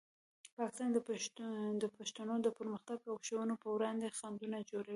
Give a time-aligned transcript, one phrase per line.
[0.59, 0.89] پاکستان
[1.81, 4.89] د پښتنو د پرمختګ او ښوونې په وړاندې خنډونه جوړوي.